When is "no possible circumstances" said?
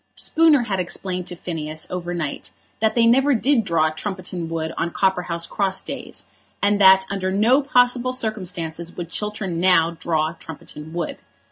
7.31-8.97